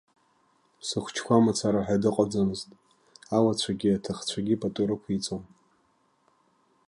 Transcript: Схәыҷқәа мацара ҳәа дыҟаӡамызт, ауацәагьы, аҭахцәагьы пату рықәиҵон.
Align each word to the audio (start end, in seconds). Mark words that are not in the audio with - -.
Схәыҷқәа 0.87 1.43
мацара 1.45 1.81
ҳәа 1.85 2.01
дыҟаӡамызт, 2.01 2.69
ауацәагьы, 3.35 3.89
аҭахцәагьы 3.93 4.55
пату 4.61 4.83
рықәиҵон. 4.89 5.43